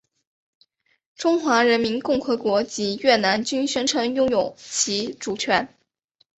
[1.13, 5.71] 中华人民共和国及越南均宣称拥有其主权。